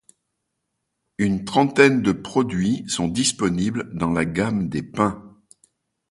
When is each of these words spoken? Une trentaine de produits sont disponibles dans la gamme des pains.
Une 1.19 1.45
trentaine 1.45 2.01
de 2.01 2.11
produits 2.11 2.83
sont 2.87 3.07
disponibles 3.07 3.95
dans 3.95 4.09
la 4.11 4.25
gamme 4.25 4.67
des 4.67 4.81
pains. 4.81 5.37